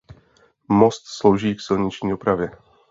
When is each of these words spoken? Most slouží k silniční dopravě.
Most 0.69 1.03
slouží 1.07 1.55
k 1.55 1.61
silniční 1.61 2.09
dopravě. 2.09 2.51